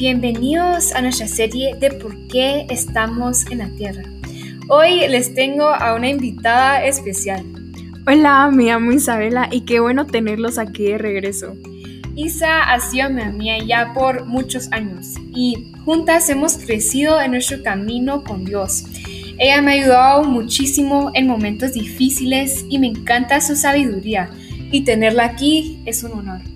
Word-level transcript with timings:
bienvenidos 0.00 0.94
a 0.94 1.02
nuestra 1.02 1.28
serie 1.28 1.74
de 1.74 1.90
por 1.90 2.16
qué 2.28 2.64
estamos 2.70 3.44
en 3.50 3.58
la 3.58 3.68
Tierra. 3.76 4.02
Hoy 4.70 5.06
les 5.06 5.34
tengo 5.34 5.66
a 5.66 5.94
una 5.94 6.08
invitada 6.08 6.82
especial. 6.86 7.44
Hola, 8.06 8.50
me 8.50 8.64
llamo 8.64 8.92
Isabela 8.92 9.50
y 9.52 9.66
qué 9.66 9.78
bueno 9.78 10.06
tenerlos 10.06 10.56
aquí 10.56 10.84
de 10.84 10.96
regreso. 10.96 11.54
Isa 12.16 12.62
ha 12.62 12.80
sido 12.80 13.10
mi 13.10 13.20
amiga 13.20 13.58
ya 13.62 13.92
por 13.92 14.24
muchos 14.24 14.72
años 14.72 15.16
y 15.34 15.70
juntas 15.84 16.30
hemos 16.30 16.56
crecido 16.56 17.20
en 17.20 17.32
nuestro 17.32 17.62
camino 17.62 18.24
con 18.24 18.46
Dios. 18.46 18.84
Ella 19.36 19.60
me 19.60 19.72
ha 19.72 19.82
ayudado 19.82 20.24
muchísimo 20.24 21.10
en 21.12 21.26
momentos 21.26 21.74
difíciles 21.74 22.64
y 22.70 22.78
me 22.78 22.86
encanta 22.86 23.42
su 23.42 23.54
sabiduría 23.54 24.30
y 24.72 24.80
tenerla 24.80 25.26
aquí 25.26 25.78
es 25.84 26.02
un 26.02 26.12
honor. 26.12 26.49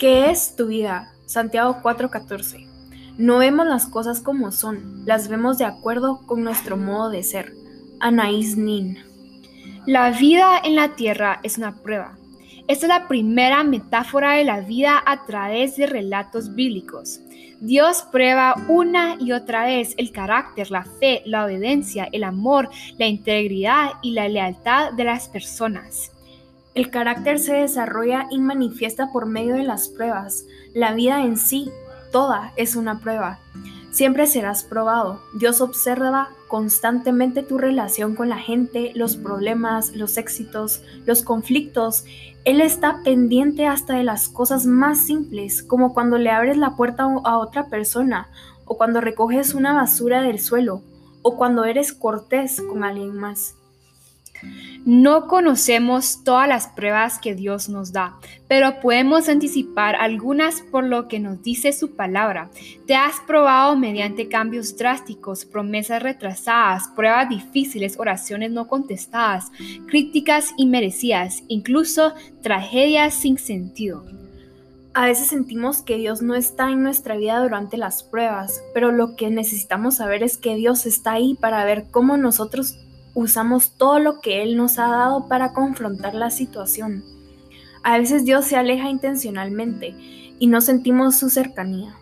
¿Qué 0.00 0.30
es 0.30 0.56
tu 0.56 0.68
vida? 0.68 1.12
Santiago 1.26 1.82
4:14. 1.82 2.66
No 3.18 3.36
vemos 3.36 3.66
las 3.66 3.84
cosas 3.84 4.22
como 4.22 4.50
son, 4.50 5.04
las 5.04 5.28
vemos 5.28 5.58
de 5.58 5.66
acuerdo 5.66 6.22
con 6.24 6.42
nuestro 6.42 6.78
modo 6.78 7.10
de 7.10 7.22
ser. 7.22 7.52
Anaís 8.00 8.56
Nin. 8.56 8.96
La 9.84 10.10
vida 10.10 10.58
en 10.64 10.74
la 10.74 10.96
tierra 10.96 11.38
es 11.42 11.58
una 11.58 11.82
prueba. 11.82 12.16
Esta 12.66 12.86
es 12.86 12.88
la 12.88 13.08
primera 13.08 13.62
metáfora 13.62 14.36
de 14.36 14.44
la 14.44 14.60
vida 14.60 15.02
a 15.04 15.26
través 15.26 15.76
de 15.76 15.84
relatos 15.84 16.54
bíblicos. 16.54 17.20
Dios 17.60 18.06
prueba 18.10 18.54
una 18.68 19.16
y 19.20 19.32
otra 19.32 19.66
vez 19.66 19.94
el 19.98 20.12
carácter, 20.12 20.70
la 20.70 20.84
fe, 20.84 21.20
la 21.26 21.44
obediencia, 21.44 22.08
el 22.10 22.24
amor, 22.24 22.70
la 22.96 23.06
integridad 23.06 23.90
y 24.00 24.12
la 24.12 24.30
lealtad 24.30 24.94
de 24.94 25.04
las 25.04 25.28
personas. 25.28 26.10
El 26.74 26.90
carácter 26.90 27.38
se 27.38 27.54
desarrolla 27.54 28.26
y 28.30 28.38
manifiesta 28.38 29.10
por 29.12 29.26
medio 29.26 29.56
de 29.56 29.64
las 29.64 29.88
pruebas. 29.88 30.44
La 30.72 30.92
vida 30.94 31.22
en 31.22 31.36
sí, 31.36 31.70
toda, 32.12 32.52
es 32.56 32.76
una 32.76 33.00
prueba. 33.00 33.40
Siempre 33.90 34.28
serás 34.28 34.62
probado. 34.62 35.20
Dios 35.34 35.60
observa 35.60 36.28
constantemente 36.46 37.42
tu 37.42 37.58
relación 37.58 38.14
con 38.14 38.28
la 38.28 38.38
gente, 38.38 38.92
los 38.94 39.16
problemas, 39.16 39.96
los 39.96 40.16
éxitos, 40.16 40.82
los 41.06 41.22
conflictos. 41.22 42.04
Él 42.44 42.60
está 42.60 43.02
pendiente 43.02 43.66
hasta 43.66 43.94
de 43.94 44.04
las 44.04 44.28
cosas 44.28 44.64
más 44.64 45.04
simples, 45.04 45.64
como 45.64 45.92
cuando 45.92 46.18
le 46.18 46.30
abres 46.30 46.56
la 46.56 46.76
puerta 46.76 47.02
a 47.02 47.38
otra 47.38 47.66
persona, 47.66 48.28
o 48.64 48.76
cuando 48.76 49.00
recoges 49.00 49.54
una 49.54 49.72
basura 49.72 50.22
del 50.22 50.38
suelo, 50.38 50.82
o 51.22 51.36
cuando 51.36 51.64
eres 51.64 51.92
cortés 51.92 52.62
con 52.62 52.84
alguien 52.84 53.16
más. 53.16 53.56
No 54.86 55.26
conocemos 55.26 56.24
todas 56.24 56.48
las 56.48 56.68
pruebas 56.68 57.18
que 57.18 57.34
Dios 57.34 57.68
nos 57.68 57.92
da, 57.92 58.18
pero 58.48 58.80
podemos 58.80 59.28
anticipar 59.28 59.94
algunas 59.94 60.62
por 60.62 60.84
lo 60.84 61.06
que 61.06 61.20
nos 61.20 61.42
dice 61.42 61.72
su 61.72 61.96
palabra. 61.96 62.50
Te 62.86 62.94
has 62.94 63.20
probado 63.26 63.76
mediante 63.76 64.28
cambios 64.28 64.76
drásticos, 64.78 65.44
promesas 65.44 66.02
retrasadas, 66.02 66.88
pruebas 66.96 67.28
difíciles, 67.28 67.98
oraciones 67.98 68.52
no 68.52 68.68
contestadas, 68.68 69.52
críticas 69.86 70.52
inmerecidas, 70.56 71.42
incluso 71.48 72.14
tragedias 72.42 73.14
sin 73.14 73.36
sentido. 73.36 74.04
A 74.92 75.06
veces 75.06 75.28
sentimos 75.28 75.82
que 75.82 75.98
Dios 75.98 76.20
no 76.20 76.34
está 76.34 76.70
en 76.70 76.82
nuestra 76.82 77.16
vida 77.16 77.38
durante 77.40 77.76
las 77.76 78.02
pruebas, 78.02 78.60
pero 78.74 78.90
lo 78.90 79.14
que 79.14 79.30
necesitamos 79.30 79.96
saber 79.96 80.24
es 80.24 80.36
que 80.36 80.56
Dios 80.56 80.84
está 80.84 81.12
ahí 81.12 81.34
para 81.34 81.64
ver 81.64 81.86
cómo 81.92 82.16
nosotros 82.16 82.76
usamos 83.14 83.72
todo 83.72 83.98
lo 83.98 84.20
que 84.20 84.42
Él 84.42 84.56
nos 84.56 84.78
ha 84.78 84.88
dado 84.88 85.28
para 85.28 85.52
confrontar 85.52 86.14
la 86.14 86.30
situación. 86.30 87.04
A 87.82 87.98
veces 87.98 88.24
Dios 88.24 88.44
se 88.44 88.56
aleja 88.56 88.90
intencionalmente 88.90 89.94
y 90.38 90.46
no 90.46 90.60
sentimos 90.60 91.16
su 91.16 91.30
cercanía. 91.30 91.96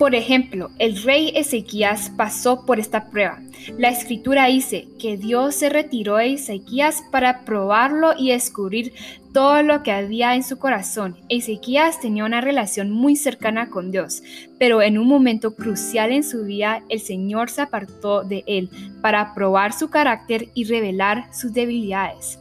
Por 0.00 0.14
ejemplo, 0.14 0.70
el 0.78 1.02
rey 1.02 1.30
Ezequías 1.34 2.10
pasó 2.16 2.64
por 2.64 2.80
esta 2.80 3.10
prueba. 3.10 3.38
La 3.76 3.90
escritura 3.90 4.46
dice 4.46 4.88
que 4.98 5.18
Dios 5.18 5.56
se 5.56 5.68
retiró 5.68 6.16
de 6.16 6.32
Ezequías 6.32 7.02
para 7.10 7.44
probarlo 7.44 8.14
y 8.16 8.30
descubrir 8.30 8.94
todo 9.34 9.62
lo 9.62 9.82
que 9.82 9.92
había 9.92 10.34
en 10.34 10.42
su 10.42 10.58
corazón. 10.58 11.18
Ezequías 11.28 12.00
tenía 12.00 12.24
una 12.24 12.40
relación 12.40 12.90
muy 12.90 13.14
cercana 13.14 13.68
con 13.68 13.90
Dios, 13.90 14.22
pero 14.58 14.80
en 14.80 14.96
un 14.96 15.06
momento 15.06 15.54
crucial 15.54 16.12
en 16.12 16.24
su 16.24 16.44
vida 16.44 16.82
el 16.88 17.00
Señor 17.00 17.50
se 17.50 17.60
apartó 17.60 18.24
de 18.24 18.42
él 18.46 18.70
para 19.02 19.34
probar 19.34 19.74
su 19.74 19.90
carácter 19.90 20.48
y 20.54 20.64
revelar 20.64 21.28
sus 21.34 21.52
debilidades 21.52 22.38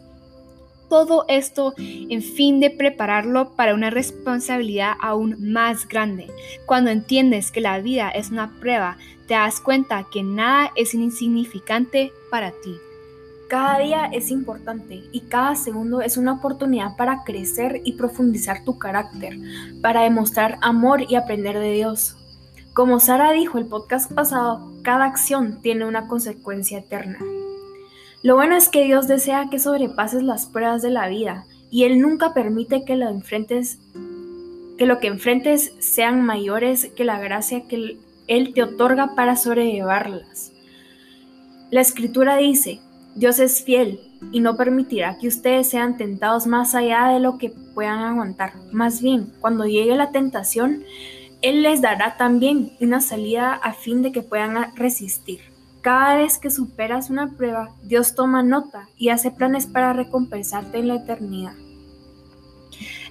todo 0.89 1.25
esto 1.27 1.73
en 1.77 2.21
fin 2.21 2.59
de 2.59 2.69
prepararlo 2.69 3.55
para 3.55 3.73
una 3.73 3.89
responsabilidad 3.89 4.93
aún 4.99 5.35
más 5.39 5.87
grande. 5.87 6.27
Cuando 6.65 6.89
entiendes 6.89 7.51
que 7.51 7.61
la 7.61 7.79
vida 7.79 8.09
es 8.09 8.31
una 8.31 8.59
prueba, 8.59 8.97
te 9.27 9.35
das 9.35 9.59
cuenta 9.59 10.07
que 10.11 10.23
nada 10.23 10.71
es 10.75 10.93
insignificante 10.93 12.11
para 12.31 12.51
ti. 12.51 12.75
Cada 13.47 13.79
día 13.79 14.05
es 14.11 14.29
importante 14.29 15.03
y 15.11 15.21
cada 15.21 15.55
segundo 15.55 16.01
es 16.01 16.17
una 16.17 16.33
oportunidad 16.33 16.95
para 16.97 17.23
crecer 17.23 17.81
y 17.83 17.93
profundizar 17.93 18.63
tu 18.63 18.77
carácter, 18.77 19.37
para 19.81 20.01
demostrar 20.01 20.59
amor 20.61 21.03
y 21.09 21.15
aprender 21.15 21.57
de 21.57 21.73
Dios. 21.73 22.15
Como 22.73 22.99
Sara 22.99 23.31
dijo 23.31 23.57
el 23.57 23.65
podcast 23.65 24.11
pasado, 24.11 24.71
cada 24.83 25.05
acción 25.05 25.61
tiene 25.61 25.85
una 25.85 26.07
consecuencia 26.07 26.77
eterna. 26.77 27.17
Lo 28.21 28.35
bueno 28.35 28.55
es 28.55 28.67
que 28.67 28.83
Dios 28.83 29.07
desea 29.07 29.49
que 29.49 29.59
sobrepases 29.59 30.23
las 30.23 30.45
pruebas 30.45 30.81
de 30.81 30.89
la 30.89 31.07
vida 31.07 31.45
y 31.71 31.85
Él 31.85 32.01
nunca 32.01 32.33
permite 32.33 32.83
que 32.83 32.95
lo 32.95 33.07
enfrentes 33.07 33.79
que 34.77 34.85
lo 34.85 34.99
que 34.99 35.07
enfrentes 35.07 35.73
sean 35.79 36.21
mayores 36.25 36.89
que 36.95 37.03
la 37.03 37.19
gracia 37.19 37.67
que 37.67 37.97
Él 38.27 38.53
te 38.53 38.63
otorga 38.63 39.13
para 39.15 39.35
sobrellevarlas. 39.35 40.53
La 41.69 41.81
escritura 41.81 42.37
dice, 42.37 42.79
Dios 43.15 43.39
es 43.39 43.63
fiel 43.63 43.99
y 44.31 44.39
no 44.39 44.55
permitirá 44.55 45.17
que 45.17 45.27
ustedes 45.27 45.69
sean 45.69 45.97
tentados 45.97 46.47
más 46.47 46.75
allá 46.75 47.07
de 47.07 47.19
lo 47.19 47.37
que 47.37 47.49
puedan 47.49 47.99
aguantar. 47.99 48.53
Más 48.71 49.01
bien, 49.01 49.33
cuando 49.41 49.65
llegue 49.65 49.95
la 49.95 50.11
tentación, 50.11 50.83
Él 51.41 51.61
les 51.61 51.81
dará 51.81 52.17
también 52.17 52.71
una 52.79 53.01
salida 53.01 53.53
a 53.53 53.73
fin 53.73 54.01
de 54.01 54.11
que 54.11 54.21
puedan 54.21 54.75
resistir. 54.75 55.48
Cada 55.81 56.17
vez 56.17 56.37
que 56.37 56.49
superas 56.49 57.09
una 57.09 57.37
prueba, 57.37 57.69
Dios 57.83 58.13
toma 58.13 58.43
nota 58.43 58.89
y 58.97 59.09
hace 59.09 59.31
planes 59.31 59.65
para 59.65 59.93
recompensarte 59.93 60.77
en 60.79 60.89
la 60.89 60.95
eternidad. 60.95 61.53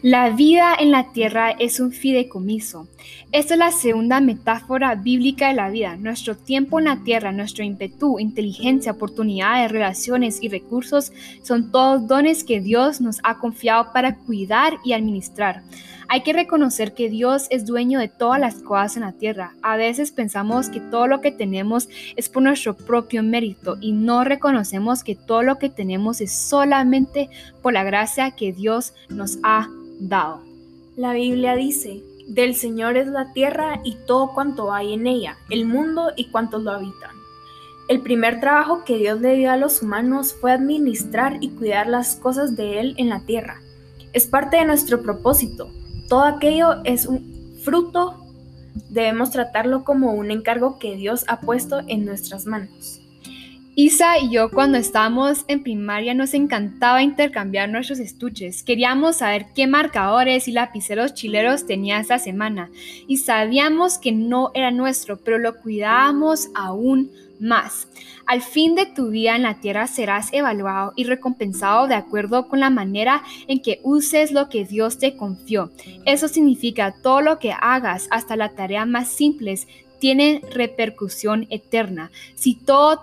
La 0.02 0.30
vida 0.30 0.76
en 0.78 0.92
la 0.92 1.10
tierra 1.10 1.50
es 1.50 1.80
un 1.80 1.90
fideicomiso. 1.90 2.86
Esta 3.32 3.54
es 3.54 3.58
la 3.58 3.72
segunda 3.72 4.20
metáfora 4.20 4.94
bíblica 4.94 5.48
de 5.48 5.54
la 5.54 5.70
vida. 5.70 5.96
Nuestro 5.96 6.36
tiempo 6.36 6.78
en 6.78 6.84
la 6.84 7.02
tierra, 7.02 7.32
nuestro 7.32 7.64
ímpetu, 7.64 8.20
inteligencia, 8.20 8.92
oportunidades, 8.92 9.72
relaciones 9.72 10.38
y 10.40 10.50
recursos 10.50 11.12
son 11.42 11.72
todos 11.72 12.06
dones 12.06 12.44
que 12.44 12.60
Dios 12.60 13.00
nos 13.00 13.18
ha 13.24 13.38
confiado 13.40 13.92
para 13.92 14.14
cuidar 14.14 14.74
y 14.84 14.92
administrar. 14.92 15.62
Hay 16.06 16.22
que 16.22 16.32
reconocer 16.32 16.94
que 16.94 17.10
Dios 17.10 17.48
es 17.50 17.66
dueño 17.66 17.98
de 17.98 18.08
todas 18.08 18.38
las 18.38 18.62
cosas 18.62 18.96
en 18.96 19.02
la 19.02 19.12
tierra. 19.12 19.54
A 19.62 19.76
veces 19.76 20.12
pensamos 20.12 20.68
que 20.68 20.80
todo 20.80 21.08
lo 21.08 21.20
que 21.20 21.32
tenemos 21.32 21.88
es 22.14 22.28
por 22.28 22.44
nuestro 22.44 22.76
propio 22.76 23.24
mérito 23.24 23.76
y 23.80 23.90
no 23.90 24.22
reconocemos 24.22 25.02
que 25.02 25.16
todo 25.16 25.42
lo 25.42 25.58
que 25.58 25.68
tenemos 25.68 26.20
es 26.20 26.32
solamente 26.32 27.28
por 27.62 27.72
la 27.72 27.82
gracia 27.82 28.30
que 28.30 28.52
Dios 28.52 28.94
nos 29.10 29.38
ha 29.42 29.68
dado. 29.98 30.40
La 30.96 31.12
Biblia 31.12 31.54
dice, 31.54 32.02
del 32.26 32.54
Señor 32.54 32.96
es 32.96 33.06
la 33.06 33.32
tierra 33.32 33.80
y 33.84 33.96
todo 34.06 34.32
cuanto 34.34 34.72
hay 34.72 34.94
en 34.94 35.06
ella, 35.06 35.38
el 35.50 35.66
mundo 35.66 36.12
y 36.16 36.26
cuantos 36.26 36.62
lo 36.62 36.72
habitan. 36.72 37.16
El 37.88 38.00
primer 38.02 38.40
trabajo 38.40 38.84
que 38.84 38.98
Dios 38.98 39.20
le 39.20 39.36
dio 39.36 39.50
a 39.50 39.56
los 39.56 39.82
humanos 39.82 40.34
fue 40.38 40.52
administrar 40.52 41.38
y 41.40 41.48
cuidar 41.50 41.86
las 41.86 42.16
cosas 42.16 42.54
de 42.54 42.80
Él 42.80 42.94
en 42.98 43.08
la 43.08 43.20
tierra. 43.20 43.60
Es 44.12 44.26
parte 44.26 44.58
de 44.58 44.66
nuestro 44.66 45.00
propósito, 45.00 45.70
todo 46.08 46.24
aquello 46.24 46.82
es 46.84 47.06
un 47.06 47.58
fruto, 47.62 48.16
debemos 48.88 49.30
tratarlo 49.30 49.84
como 49.84 50.12
un 50.12 50.30
encargo 50.30 50.78
que 50.78 50.96
Dios 50.96 51.24
ha 51.28 51.40
puesto 51.40 51.80
en 51.86 52.04
nuestras 52.04 52.46
manos. 52.46 53.00
Isa 53.80 54.18
y 54.18 54.30
yo 54.30 54.50
cuando 54.50 54.76
estábamos 54.76 55.44
en 55.46 55.62
primaria 55.62 56.12
nos 56.12 56.34
encantaba 56.34 57.00
intercambiar 57.00 57.68
nuestros 57.68 58.00
estuches. 58.00 58.64
Queríamos 58.64 59.18
saber 59.18 59.46
qué 59.54 59.68
marcadores 59.68 60.48
y 60.48 60.50
lapiceros 60.50 61.14
chileros 61.14 61.64
tenía 61.64 62.00
esa 62.00 62.18
semana 62.18 62.72
y 63.06 63.18
sabíamos 63.18 63.98
que 63.98 64.10
no 64.10 64.50
era 64.52 64.72
nuestro, 64.72 65.18
pero 65.18 65.38
lo 65.38 65.54
cuidábamos 65.60 66.48
aún 66.56 67.12
más. 67.38 67.86
Al 68.26 68.42
fin 68.42 68.74
de 68.74 68.84
tu 68.84 69.10
vida 69.10 69.36
en 69.36 69.44
la 69.44 69.60
tierra 69.60 69.86
serás 69.86 70.32
evaluado 70.32 70.92
y 70.96 71.04
recompensado 71.04 71.86
de 71.86 71.94
acuerdo 71.94 72.48
con 72.48 72.58
la 72.58 72.70
manera 72.70 73.22
en 73.46 73.62
que 73.62 73.78
uses 73.84 74.32
lo 74.32 74.48
que 74.48 74.64
Dios 74.64 74.98
te 74.98 75.16
confió. 75.16 75.70
Eso 76.04 76.26
significa 76.26 76.96
todo 77.00 77.20
lo 77.20 77.38
que 77.38 77.52
hagas, 77.52 78.08
hasta 78.10 78.34
la 78.34 78.56
tarea 78.56 78.86
más 78.86 79.06
simples, 79.06 79.68
tiene 79.98 80.42
repercusión 80.52 81.46
eterna. 81.50 82.10
Si 82.34 82.54
todo, 82.54 83.00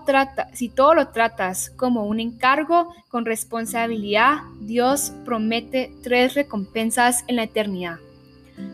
si 0.54 0.70
todo 0.70 0.94
lo 0.94 1.10
tratas 1.10 1.72
como 1.72 2.06
un 2.06 2.20
encargo 2.20 2.94
con 3.10 3.26
responsabilidad, 3.26 4.40
Dios 4.62 5.14
promete 5.26 5.94
tres 6.04 6.36
recompensas 6.36 7.24
en 7.28 7.38
la 7.38 7.44
eternidad. 7.44 7.98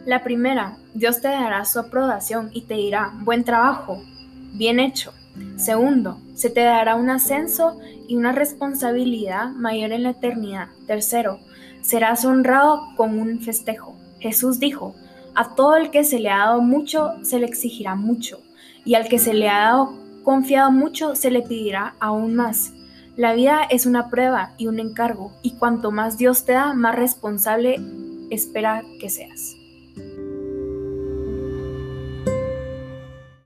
La 0.05 0.23
primera, 0.23 0.77
Dios 0.93 1.21
te 1.21 1.29
dará 1.29 1.65
su 1.65 1.79
aprobación 1.79 2.51
y 2.53 2.61
te 2.61 2.75
dirá, 2.75 3.11
buen 3.21 3.43
trabajo, 3.43 4.01
bien 4.53 4.79
hecho. 4.79 5.13
Segundo, 5.57 6.19
se 6.35 6.49
te 6.49 6.61
dará 6.61 6.95
un 6.95 7.09
ascenso 7.09 7.79
y 8.07 8.15
una 8.15 8.31
responsabilidad 8.31 9.49
mayor 9.51 9.91
en 9.91 10.03
la 10.03 10.11
eternidad. 10.11 10.67
Tercero, 10.85 11.39
serás 11.81 12.25
honrado 12.25 12.81
con 12.95 13.17
un 13.17 13.39
festejo. 13.39 13.95
Jesús 14.19 14.59
dijo, 14.59 14.93
a 15.35 15.55
todo 15.55 15.75
el 15.75 15.91
que 15.91 16.03
se 16.03 16.19
le 16.19 16.29
ha 16.29 16.39
dado 16.39 16.61
mucho, 16.61 17.11
se 17.23 17.39
le 17.39 17.45
exigirá 17.45 17.95
mucho, 17.95 18.41
y 18.85 18.95
al 18.95 19.07
que 19.07 19.19
se 19.19 19.33
le 19.33 19.49
ha 19.49 19.59
dado 19.59 19.93
confiado 20.23 20.71
mucho, 20.71 21.15
se 21.15 21.31
le 21.31 21.41
pedirá 21.41 21.95
aún 21.99 22.35
más. 22.35 22.73
La 23.15 23.33
vida 23.33 23.61
es 23.69 23.85
una 23.85 24.09
prueba 24.09 24.53
y 24.57 24.67
un 24.67 24.79
encargo, 24.79 25.33
y 25.41 25.51
cuanto 25.51 25.91
más 25.91 26.17
Dios 26.17 26.45
te 26.45 26.53
da, 26.53 26.73
más 26.73 26.95
responsable 26.95 27.79
espera 28.29 28.83
que 28.99 29.09
seas. 29.09 29.60